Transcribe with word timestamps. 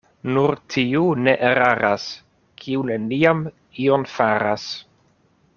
Nur 0.35 0.53
tiu 0.75 1.01
ne 1.27 1.35
eraras, 1.49 2.07
kiu 2.63 2.87
neniam 2.91 3.47
ion 3.85 4.11
faras. 4.19 4.69